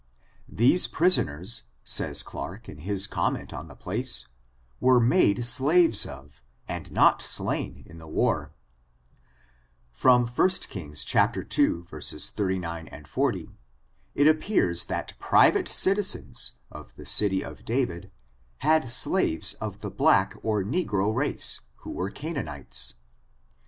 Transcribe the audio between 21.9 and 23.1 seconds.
were Canaanites.